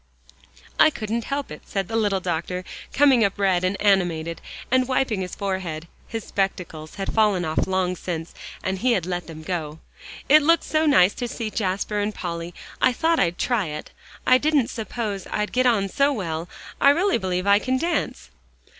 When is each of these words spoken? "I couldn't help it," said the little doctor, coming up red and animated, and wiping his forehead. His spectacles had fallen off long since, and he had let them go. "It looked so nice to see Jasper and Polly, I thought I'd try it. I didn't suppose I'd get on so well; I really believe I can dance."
"I 0.79 0.89
couldn't 0.89 1.25
help 1.25 1.51
it," 1.51 1.61
said 1.67 1.87
the 1.87 1.95
little 1.95 2.19
doctor, 2.19 2.63
coming 2.91 3.23
up 3.23 3.37
red 3.37 3.63
and 3.63 3.79
animated, 3.79 4.41
and 4.71 4.87
wiping 4.87 5.21
his 5.21 5.35
forehead. 5.35 5.87
His 6.07 6.23
spectacles 6.23 6.95
had 6.95 7.13
fallen 7.13 7.45
off 7.45 7.67
long 7.67 7.95
since, 7.95 8.33
and 8.63 8.79
he 8.79 8.93
had 8.93 9.05
let 9.05 9.27
them 9.27 9.43
go. 9.43 9.77
"It 10.27 10.41
looked 10.41 10.63
so 10.63 10.87
nice 10.87 11.13
to 11.13 11.27
see 11.27 11.51
Jasper 11.51 11.99
and 11.99 12.15
Polly, 12.15 12.51
I 12.81 12.93
thought 12.93 13.19
I'd 13.19 13.37
try 13.37 13.67
it. 13.67 13.91
I 14.25 14.39
didn't 14.39 14.71
suppose 14.71 15.27
I'd 15.29 15.51
get 15.53 15.67
on 15.67 15.87
so 15.87 16.11
well; 16.11 16.49
I 16.81 16.89
really 16.89 17.19
believe 17.19 17.45
I 17.45 17.59
can 17.59 17.77
dance." 17.77 18.31